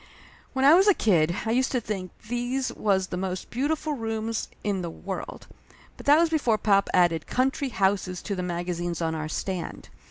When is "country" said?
7.27-7.69